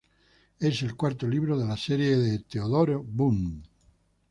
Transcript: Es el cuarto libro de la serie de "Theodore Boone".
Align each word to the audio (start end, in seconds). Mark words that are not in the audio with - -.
Es 0.59 0.81
el 0.81 0.95
cuarto 0.95 1.27
libro 1.27 1.59
de 1.59 1.63
la 1.67 1.77
serie 1.77 2.17
de 2.17 2.39
"Theodore 2.39 2.95
Boone". 2.95 3.61